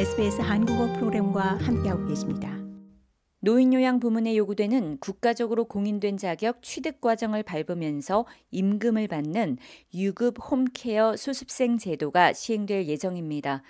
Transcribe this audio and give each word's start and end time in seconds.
SBS 0.00 0.40
한국어 0.40 0.90
프로그램과 0.94 1.58
함께하고 1.58 2.06
계십니다. 2.06 2.56
노인요양 3.40 4.00
부문에 4.00 4.34
요구되는 4.34 4.96
국가적으로 4.98 5.66
공인된 5.66 6.16
자격 6.16 6.62
취득 6.62 7.02
과정을 7.02 7.42
밟으면서 7.42 8.24
임금을 8.50 9.08
받는 9.08 9.58
유급 9.92 10.38
홈케어 10.42 11.16
수습생 11.16 11.76
제도가 11.76 12.32
시행될 12.32 12.86
예정입니다. 12.86 13.62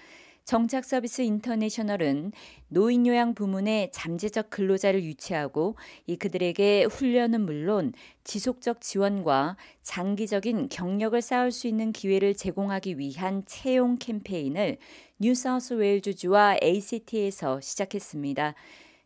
정착 0.45 0.85
서비스 0.85 1.23
인터내셔널은 1.23 2.33
노인 2.69 3.07
요양 3.07 3.35
부문의 3.35 3.91
잠재적 3.93 4.51
근로자를 4.51 5.05
유치하고 5.05 5.77
이 6.07 6.17
그들에게 6.17 6.85
훈련은 6.85 7.43
물론 7.43 7.93
지속적 8.25 8.81
지원과 8.81 9.57
장기적인 9.83 10.69
경력을 10.69 11.21
쌓을 11.21 11.53
수 11.53 11.69
있는 11.69 11.93
기회를 11.93 12.35
제공하기 12.35 12.99
위한 12.99 13.45
채용 13.47 13.99
캠페인을 13.99 14.79
뉴사우스 15.19 15.75
웨일주주와 15.75 16.57
ACT에서 16.63 17.61
시작했습니다. 17.61 18.55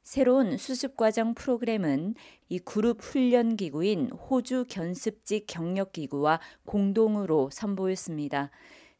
새로운 0.04 0.58
수습 0.58 0.98
과정 0.98 1.34
프로그램은 1.34 2.14
이 2.50 2.58
그룹 2.58 3.00
훈련 3.00 3.56
기구인 3.56 4.10
호주 4.10 4.66
견습직 4.68 5.46
경력 5.46 5.92
기구와 5.92 6.40
공동으로 6.66 7.48
선보였습니다. 7.50 8.50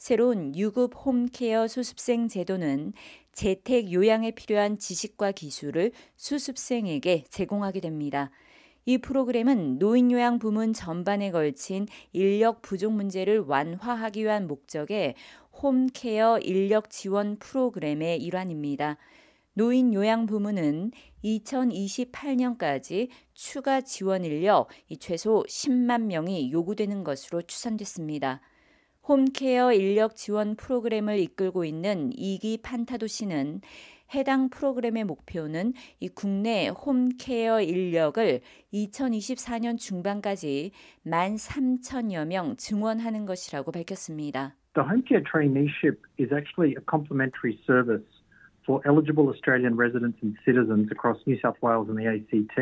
새로운 0.05 0.55
유급 0.55 0.95
홈케어 0.95 1.67
수습생 1.67 2.29
제도는 2.29 2.93
재택 3.33 3.91
요양에 3.91 4.33
필요한 4.33 4.77
지식과 4.77 5.33
기술을 5.33 5.93
수습생에게 6.17 7.25
제공하게 7.31 7.81
됩니다. 7.81 8.31
이 8.85 8.99
프로그램은 8.99 9.79
노인 9.79 10.13
요양 10.13 10.39
부문 10.39 10.75
전반에 10.75 11.31
걸친 11.31 11.87
인력 12.13 12.61
부족 12.61 12.93
문제를 12.93 13.39
완화하기 13.47 14.25
위한 14.25 14.47
목적의 14.47 15.15
홈케어 15.63 16.39
인력 16.39 16.91
지원 16.91 17.39
프로그램의 17.39 18.21
일환입니다. 18.21 18.99
노인 19.55 19.95
요양 19.95 20.27
부문은 20.27 20.93
2028년까지 21.25 23.09
추가 23.33 23.81
지원 23.81 24.27
인력 24.27 24.69
최소 25.01 25.45
10만 25.49 26.03
명이 26.03 26.53
요구되는 26.53 27.05
것으로 27.05 27.41
추산됐습니다. 27.41 28.43
홈케어 29.07 29.71
인력 29.73 30.17
지원 30.17 30.57
프로그램을 30.57 31.19
이끌고 31.19 31.67
있는 31.67 32.11
이기 32.15 32.59
판타도 32.63 33.07
씨는 33.07 33.61
해당 34.15 34.49
프로그램의 34.49 35.05
목표는 35.05 35.75
이 36.01 36.09
국내 36.09 36.69
홈케어 36.69 37.61
인력을 37.61 38.41
2024년 38.73 39.77
중반까지 39.77 40.71
13,000여 41.07 42.27
명 42.27 42.57
증원하는 42.57 43.27
것이라고 43.27 43.73
밝혔습니다. 43.73 44.55
The 44.75 44.89
home 44.89 45.03
care 45.07 45.23
traineeship 45.23 46.01
is 46.19 46.33
actually 46.33 46.75
a 46.75 46.83
complementary 46.89 47.61
service 47.67 48.09
for 48.65 48.81
eligible 48.89 49.29
Australian 49.29 49.77
residents 49.77 50.19
and 50.23 50.35
citizens 50.47 50.91
across 50.91 51.21
New 51.27 51.39
South 51.45 51.61
Wales 51.61 51.89
and 51.91 51.99
the 52.01 52.09
ACT, 52.09 52.59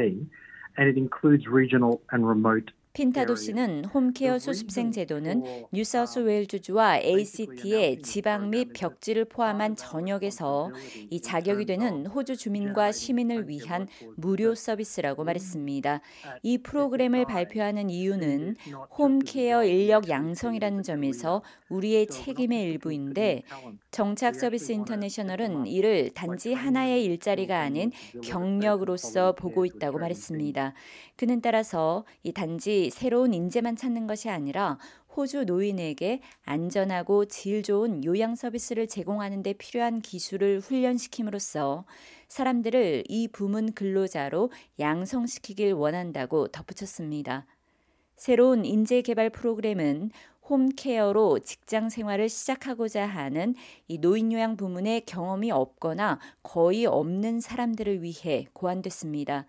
and 0.77 0.89
it 0.91 0.99
includes 0.99 1.47
regional 1.47 2.03
and 2.11 2.27
remote 2.27 2.73
핀타도 2.95 3.37
씨는 3.37 3.87
홈케어 3.87 4.39
수습생 4.39 4.91
제도는 4.91 5.65
뉴사우스웨일주주와 5.73 6.99
ACT의 6.99 8.03
지방 8.03 8.51
및 8.51 8.75
벽지를 8.75 9.25
포함한 9.25 9.77
전역에서 9.77 10.71
이 11.09 11.23
자격이 11.23 11.65
되는 11.65 12.05
호주 12.05 12.37
주민과 12.37 12.93
시민을 12.93 13.49
위한 13.49 13.89
무료 14.17 14.55
서비스라고 14.55 15.25
말했습니다. 15.25 16.03
이 16.43 16.59
프로그램을 16.59 17.25
발표하는 17.25 17.89
이유는 17.89 18.57
홈케어 18.99 19.65
인력 19.65 20.11
양성이라는 20.11 20.83
점에서 20.83 21.41
우리의 21.71 22.09
책임의 22.09 22.62
일부인데 22.65 23.45
정착 23.91 24.34
서비스 24.34 24.71
인터내셔널은 24.73 25.67
이를 25.67 26.11
단지 26.11 26.53
하나의 26.53 27.05
일자리가 27.05 27.59
아닌 27.59 27.91
경력으로서 28.23 29.34
보고 29.34 29.65
있다고 29.65 29.99
말했습니다. 29.99 30.75
그는 31.16 31.41
따라서 31.41 32.05
이 32.22 32.33
단지 32.33 32.81
새로운 32.91 33.34
인재만 33.34 33.76
찾는 33.76 34.06
것이 34.06 34.28
아니라 34.28 34.78
호주 35.16 35.44
노인에게 35.44 36.20
안전하고 36.44 37.26
질 37.26 37.62
좋은 37.62 38.04
요양 38.04 38.34
서비스를 38.34 38.87
제공하는 38.88 39.43
데 39.43 39.53
필요한 39.53 40.00
기술을 40.00 40.60
훈련시킴으로써 40.60 41.84
사람들을 42.28 43.04
이 43.09 43.28
부문 43.28 43.72
근로자로 43.72 44.50
양성시키길 44.78 45.75
원한다고 45.75 46.48
덧붙였습니다. 46.48 47.47
새로운 48.16 48.65
인재 48.65 49.03
개발 49.03 49.31
프로그램은 49.31 50.10
홈케어로 50.48 51.41
직장 51.41 51.88
생활을 51.88 52.28
시작하고자 52.28 53.06
하는 53.06 53.54
이 53.88 53.98
노인 53.98 54.32
요양 54.32 54.56
부문의 54.56 55.03
경험이 55.06 55.50
없거나 55.50 56.19
거의 56.42 56.87
없는 56.87 57.41
사람들을 57.41 58.03
위해 58.03 58.47
고안됐습니다. 58.53 59.47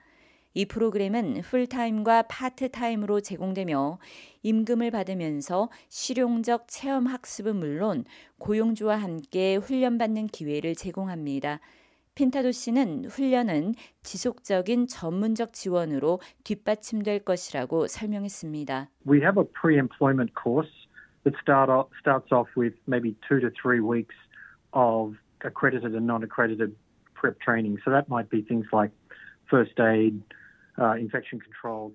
이 0.56 0.66
프로그램은 0.66 1.42
풀타임과 1.42 2.24
파트타임으로 2.24 3.22
제공되며 3.22 3.98
임금을 4.44 4.92
받으면서 4.92 5.70
실용적 5.90 6.68
체험 6.68 7.08
학습은 7.08 7.56
물론 7.56 8.06
고용주와 8.38 8.98
함께 8.98 9.56
훈련받는 9.56 10.28
기회를 10.28 10.76
제공합니다. 10.76 11.60
핀타도 12.16 12.52
씨는 12.52 13.06
훈련은 13.06 13.74
지속적인 14.04 14.86
전문적 14.86 15.54
지원으로 15.54 16.20
뒷받침될 16.44 17.26
것이라고 17.26 17.88
설명했습니다. 17.88 18.90
We 19.08 19.22
have 19.22 19.42
a 19.42 19.46
pre-employment 19.60 20.34
course 20.36 20.70
that 21.24 21.36
start 21.42 21.72
off, 21.72 21.90
starts 22.00 22.32
off 22.32 22.50
with 22.56 22.76
maybe 22.88 23.16
two 23.28 23.40
to 23.40 23.50
three 23.60 23.82
weeks 23.82 24.14
of 24.74 25.18
accredited 25.44 25.96
and 25.96 26.06
non-accredited 26.06 26.76
prep 27.16 27.40
training. 27.40 27.80
So 27.84 27.90
that 27.90 28.08
might 28.08 28.30
be 28.30 28.44
things 28.46 28.68
like 28.72 28.92
first 29.50 29.80
aid, 29.80 30.22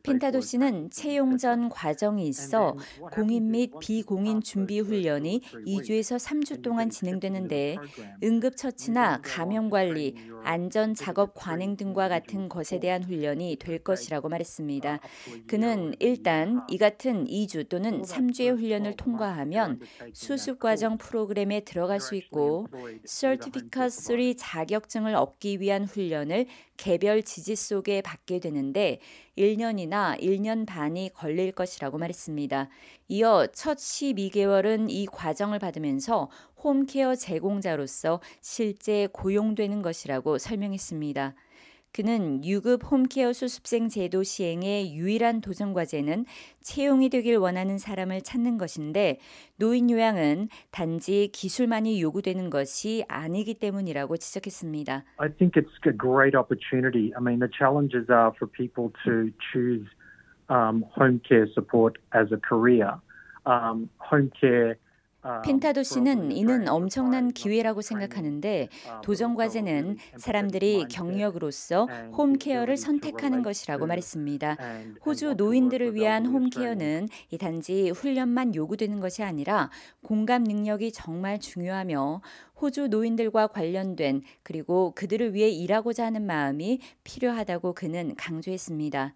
핀타도 0.04 0.40
씨는 0.40 0.90
채용 0.90 1.36
전 1.36 1.68
과정이 1.68 2.28
있어 2.28 2.76
공인 3.12 3.50
및 3.50 3.72
비공인 3.80 4.40
준비 4.40 4.78
훈련이 4.78 5.40
2주에서 5.66 6.16
3주 6.16 6.62
동안 6.62 6.88
진행되는데 6.88 7.76
응급처치나 8.22 9.20
감염 9.22 9.68
관리, 9.68 10.14
안전 10.48 10.94
작업 10.94 11.34
관행 11.34 11.76
등과 11.76 12.08
같은 12.08 12.48
것에 12.48 12.80
대한 12.80 13.04
훈련이 13.04 13.56
될 13.60 13.80
것이라고 13.80 14.30
말했습니다. 14.30 14.98
그는 15.46 15.94
일단 15.98 16.64
이 16.70 16.78
같은 16.78 17.26
2주 17.26 17.68
또는 17.68 18.00
3주의 18.00 18.56
훈련을 18.56 18.96
통과하면 18.96 19.78
수습 20.14 20.58
과정 20.58 20.96
프로그램에 20.96 21.60
들어갈 21.60 22.00
수 22.00 22.14
있고 22.14 22.66
Certificate 23.04 23.90
3 23.90 24.36
자격증을 24.38 25.14
얻기 25.16 25.60
위한 25.60 25.84
훈련을 25.84 26.46
개별 26.78 27.22
지지 27.22 27.54
속에 27.54 28.00
받게 28.00 28.40
되는데 28.40 29.00
1년이나 29.38 30.20
1년 30.20 30.66
반이 30.66 31.10
걸릴 31.14 31.52
것이라고 31.52 31.96
말했습니다. 31.96 32.68
이어 33.08 33.46
첫 33.52 33.78
12개월은 33.78 34.90
이 34.90 35.06
과정을 35.06 35.60
받으면서 35.60 36.28
홈케어 36.62 37.14
제공자로서 37.14 38.20
실제 38.40 39.06
고용되는 39.12 39.80
것이라고 39.80 40.38
설명했습니다. 40.38 41.34
그는 41.92 42.44
유급 42.44 42.84
홈케어 42.84 43.32
수습생 43.32 43.88
제도 43.88 44.22
시행의 44.22 44.94
유일한 44.94 45.40
도전 45.40 45.72
과제는 45.72 46.26
채용이 46.60 47.08
되길 47.08 47.36
원하는 47.36 47.78
사람을 47.78 48.22
찾는 48.22 48.58
것인데 48.58 49.18
노인 49.56 49.90
요양은 49.90 50.48
단지 50.70 51.28
기술만이 51.32 52.00
요구되는 52.02 52.50
것이 52.50 53.04
아니기 53.08 53.54
때문이라고 53.54 54.16
지적했습니다. 54.16 55.04
I 55.18 55.28
think 55.30 55.60
it's 55.60 55.72
a 55.86 55.96
great 55.96 56.36
opportunity. 56.36 57.12
I 57.16 57.20
mean, 57.20 57.40
the 57.40 57.50
challenges 57.50 58.10
are 58.10 58.32
for 58.36 58.46
people 58.46 58.92
to 59.04 59.32
choose 59.52 59.86
um, 60.48 60.84
home 60.94 61.20
care 61.26 61.48
support 61.52 61.98
as 62.14 62.32
a 62.32 62.38
career. 62.38 62.94
Um, 63.46 63.88
home 63.98 64.30
care 64.38 64.76
펜타도 65.44 65.82
씨는 65.82 66.30
이는 66.30 66.68
엄청난 66.68 67.32
기회라고 67.32 67.82
생각하는데 67.82 68.68
도전 69.02 69.34
과제는 69.34 69.96
사람들이 70.16 70.86
경력으로서 70.88 71.86
홈케어를 72.16 72.76
선택하는 72.76 73.42
것이라고 73.42 73.86
말했습니다. 73.86 74.56
호주 75.04 75.34
노인들을 75.34 75.94
위한 75.94 76.24
홈케어는 76.26 77.08
단지 77.40 77.90
훈련만 77.90 78.54
요구되는 78.54 79.00
것이 79.00 79.22
아니라 79.22 79.70
공감 80.02 80.44
능력이 80.44 80.92
정말 80.92 81.40
중요하며 81.40 82.20
호주 82.60 82.88
노인들과 82.88 83.48
관련된 83.48 84.22
그리고 84.42 84.92
그들을 84.94 85.34
위해 85.34 85.48
일하고자 85.48 86.06
하는 86.06 86.26
마음이 86.26 86.80
필요하다고 87.04 87.74
그는 87.74 88.14
강조했습니다. 88.16 89.14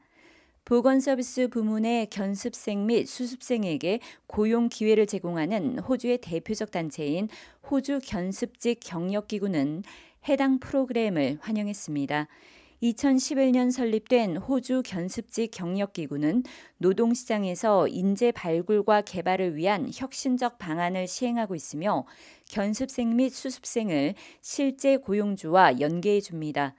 보건서비스 0.64 1.48
부문의 1.48 2.06
견습생 2.06 2.86
및 2.86 3.06
수습생에게 3.06 3.98
고용 4.28 4.68
기회를 4.68 5.06
제공하는 5.06 5.80
호주의 5.80 6.18
대표적 6.18 6.70
단체인 6.70 7.28
호주 7.68 7.98
견습직 8.04 8.78
경력기구는 8.80 9.82
해당 10.28 10.60
프로그램을 10.60 11.38
환영했습니다. 11.40 12.28
2011년 12.80 13.72
설립된 13.72 14.36
호주 14.36 14.82
견습직 14.84 15.50
경력기구는 15.50 16.44
노동시장에서 16.78 17.88
인재 17.88 18.30
발굴과 18.30 19.02
개발을 19.02 19.56
위한 19.56 19.90
혁신적 19.92 20.58
방안을 20.58 21.08
시행하고 21.08 21.56
있으며 21.56 22.06
견습생 22.48 23.16
및 23.16 23.30
수습생을 23.30 24.14
실제 24.40 24.96
고용주와 24.96 25.80
연계해 25.80 26.20
줍니다. 26.20 26.74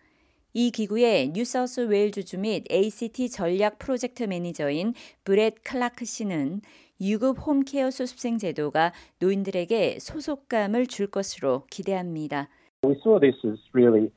이 0.56 0.70
기구의 0.70 1.30
뉴사우스 1.30 1.82
웨일주주 1.82 2.38
및 2.38 2.72
ACT 2.72 3.30
전략 3.30 3.80
프로젝트 3.80 4.22
매니저인 4.22 4.94
브렛 5.24 5.56
클라크 5.64 6.06
씨는 6.06 6.62
유급 7.02 7.40
홈케어 7.40 7.90
수습생 7.90 8.38
제도가 8.38 8.94
노인들에게 9.20 9.98
소속감을 10.00 10.86
줄 10.86 11.08
것으로 11.08 11.64
기대합니다. 11.72 12.50
We 12.86 12.94
saw 13.02 13.20
this 13.20 13.36
as 13.44 13.58
really 13.74 14.12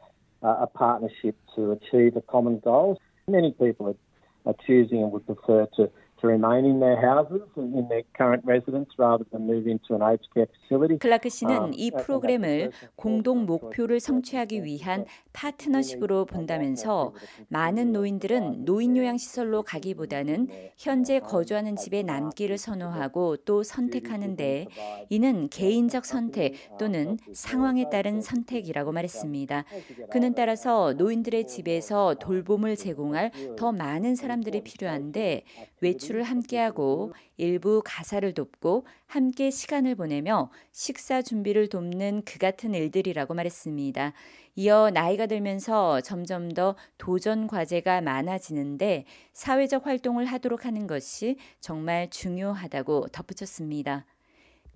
a 0.45 0.67
partnership 0.77 1.39
to 1.55 1.73
achieve 1.73 2.19
a 2.19 2.23
common 2.31 2.61
goal. 2.61 2.99
Many 3.29 3.53
people 3.53 3.89
are, 3.89 3.99
are 4.45 4.57
choosing 4.67 5.05
and 5.05 5.13
would 5.13 5.25
prefer 5.25 5.67
to 5.77 5.89
to 6.21 6.29
remain 6.29 6.65
in 6.65 6.81
their 6.81 6.97
houses 7.01 7.43
in 7.57 7.89
their 7.89 8.03
current 8.17 8.43
residence 8.47 8.89
rather 8.99 9.25
than 9.31 9.47
move 9.47 9.67
into 9.67 9.95
an 9.95 10.03
aged 10.03 10.29
care 10.33 10.47
facility. 10.47 10.99
클라크 10.99 11.29
씨는 11.29 11.75
이 11.75 11.91
프로그램을 11.91 12.71
공동 12.95 13.45
목표를 13.47 14.01
성취하기 14.01 14.65
위한 14.65 15.05
파트너십으로 15.33 16.25
본다면서 16.25 17.13
많은 17.49 17.93
노인들은 17.93 18.65
노인 18.65 18.97
요양 18.97 19.19
시설로 19.19 19.63
가기보다는 19.63 20.49
현재 20.77 21.19
거주하는 21.21 21.77
집에 21.77 22.03
남기를 22.03 22.57
선호하고 22.59 23.37
또 23.39 23.63
선택하는데 23.63 24.67
이는 25.11 25.49
개인적 25.49 26.05
선택 26.05 26.55
또는 26.79 27.19
상황에 27.33 27.91
따른 27.91 28.21
선택이라고 28.21 28.93
말했습니다. 28.93 29.65
그는 30.11 30.35
따라서 30.35 30.95
노인들의 30.95 31.47
집에서 31.47 32.15
돌봄을 32.15 32.77
제공할 32.77 33.31
더 33.57 33.73
많은 33.73 34.15
사람들이 34.15 34.63
필요한데 34.63 35.43
외출 35.81 36.06
을 36.15 36.23
함께하고 36.23 37.13
일부 37.37 37.83
가사를 37.85 38.33
돕고 38.33 38.87
함께 39.07 39.51
시간을 39.51 39.95
보내며 39.95 40.51
식사 40.73 41.23
준비를 41.23 41.69
돕는 41.69 42.23
그 42.25 42.39
같은 42.39 42.75
일들이라고 42.75 43.35
말했습니다. 43.35 44.13
이어 44.57 44.91
나이가 44.91 45.27
들면서 45.27 46.01
점점 46.01 46.51
더 46.53 46.77
도전 46.97 47.47
과제가 47.47 48.01
많아지는데 48.01 49.05
사회적 49.33 49.87
활동을 49.87 50.25
하도록 50.27 50.65
하는 50.65 50.87
것이 50.87 51.37
정말 51.61 52.09
중요하다고 52.11 53.09
덧붙였습니다. 53.09 54.07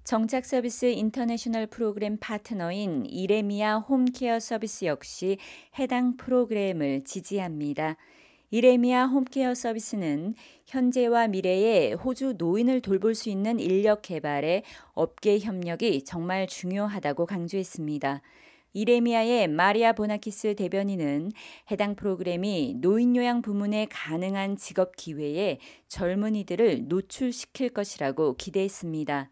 정착 0.04 0.44
서비스 0.44 0.86
인터내셔널 0.86 1.66
프로그램 1.66 2.16
파트너인 2.18 3.06
이레미아 3.06 3.78
홈케어 3.78 4.40
서비스 4.40 4.86
역시 4.86 5.38
해당 5.78 6.16
프로그램을 6.16 7.04
지지합니다. 7.04 7.96
이레미아 8.52 9.06
홈케어 9.06 9.54
서비스는 9.54 10.34
현재와 10.66 11.28
미래의 11.28 11.94
호주 11.94 12.34
노인을 12.36 12.80
돌볼 12.80 13.14
수 13.14 13.30
있는 13.30 13.60
인력 13.60 14.02
개발에 14.02 14.64
업계 14.92 15.38
협력이 15.38 16.02
정말 16.02 16.48
중요하다고 16.48 17.26
강조했습니다. 17.26 18.22
이레미아의 18.72 19.46
마리아 19.46 19.92
보나키스 19.92 20.56
대변인은 20.56 21.30
해당 21.70 21.94
프로그램이 21.94 22.74
노인 22.80 23.14
요양 23.14 23.40
부문에 23.40 23.86
가능한 23.88 24.56
직업 24.56 24.96
기회에 24.96 25.58
젊은이들을 25.86 26.88
노출시킬 26.88 27.68
것이라고 27.68 28.34
기대했습니다. 28.34 29.30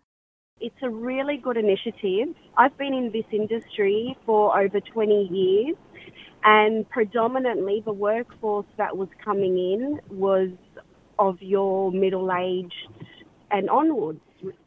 It's 0.60 0.82
a 0.82 0.88
really 0.88 1.40
good 1.42 1.58
initiative. 1.58 2.34
I've 2.56 2.76
been 2.78 2.94
in 2.94 3.10
this 3.10 3.26
industry 3.32 4.16
for 4.24 4.54
over 4.54 4.80
20 4.80 5.28
years. 5.30 5.76
And 6.44 6.88
predominantly 6.90 7.82
the 7.84 7.92
workforce 7.92 8.66
that 8.76 8.96
was 8.96 9.08
coming 9.24 9.58
in 9.58 10.00
was 10.10 10.50
of 11.18 11.40
your 11.40 11.90
middle 11.92 12.30
aged 12.32 12.88
and 13.50 13.68
onwards. 13.70 14.20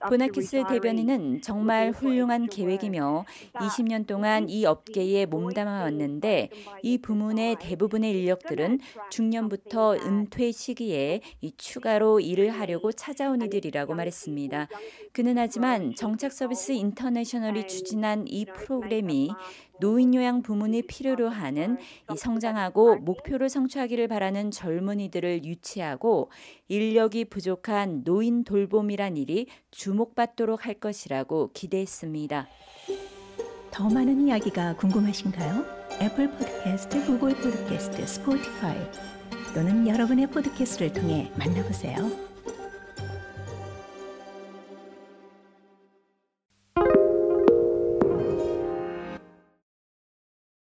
보나키스 0.09 0.63
대변인은 0.67 1.41
정말 1.41 1.91
훌륭한 1.91 2.47
계획이며 2.47 3.23
20년 3.53 4.05
동안 4.05 4.49
이 4.49 4.65
업계에 4.65 5.25
몸담아 5.25 5.83
왔는데 5.83 6.49
이 6.83 6.97
부문의 6.97 7.55
대부분의 7.59 8.11
인력들은 8.11 8.79
중년부터 9.09 9.95
은퇴 9.95 10.51
시기에 10.51 11.21
이 11.39 11.53
추가로 11.55 12.19
일을 12.19 12.49
하려고 12.49 12.91
찾아온 12.91 13.41
이들이라고 13.41 13.93
말했습니다. 13.95 14.67
그는 15.13 15.37
하지만 15.37 15.95
정착 15.95 16.33
서비스 16.33 16.73
인터내셔널이 16.73 17.67
추진한 17.67 18.25
이 18.27 18.45
프로그램이 18.45 19.31
노인 19.81 20.15
요양 20.15 20.41
부문이 20.41 20.83
필요로 20.83 21.27
하는 21.27 21.77
이 22.13 22.15
성장하고 22.15 22.97
목표를 22.97 23.49
성취하기를 23.49 24.07
바라는 24.07 24.51
젊은이들을 24.51 25.43
유치하고 25.43 26.31
인력이 26.69 27.25
부족한 27.25 28.03
노인 28.05 28.45
돌봄이란 28.45 29.17
일이 29.17 29.47
주목받도록 29.71 30.65
할 30.65 30.75
것이라고 30.75 31.49
기대했습니다. 31.53 32.47
더 33.71 33.89
많은 33.89 34.27
이야기가 34.27 34.75
궁금하신가요? 34.75 35.65
애플 36.01 36.29
포드캐스트, 36.29 37.05
구글 37.05 37.35
포드캐스트, 37.35 38.05
스포티파이 38.05 38.77
또는 39.53 39.87
여러분의 39.87 40.27
포드캐스트를 40.27 40.93
통해 40.93 41.31
만나보세요. 41.37 42.30